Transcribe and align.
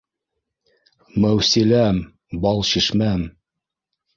-Мәүсиләм, 1.25 1.99
Балшишмәм 2.47 3.25